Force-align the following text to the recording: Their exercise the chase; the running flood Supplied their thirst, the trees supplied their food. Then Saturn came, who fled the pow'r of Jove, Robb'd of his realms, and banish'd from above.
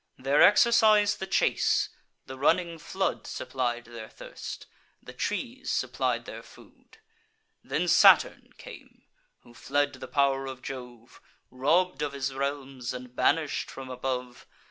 Their 0.17 0.41
exercise 0.41 1.15
the 1.17 1.27
chase; 1.27 1.89
the 2.25 2.35
running 2.35 2.79
flood 2.79 3.27
Supplied 3.27 3.85
their 3.85 4.09
thirst, 4.09 4.65
the 4.99 5.13
trees 5.13 5.69
supplied 5.69 6.25
their 6.25 6.41
food. 6.41 6.97
Then 7.63 7.87
Saturn 7.87 8.51
came, 8.57 9.03
who 9.41 9.53
fled 9.53 9.93
the 9.93 10.07
pow'r 10.07 10.47
of 10.47 10.63
Jove, 10.63 11.21
Robb'd 11.51 12.01
of 12.01 12.13
his 12.13 12.33
realms, 12.33 12.95
and 12.95 13.15
banish'd 13.15 13.69
from 13.69 13.91
above. 13.91 14.47